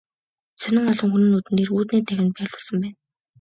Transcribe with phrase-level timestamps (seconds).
[0.61, 2.97] Сонин олон хүний нүдэн дээр үүдний танхимд байрлуулсан байна.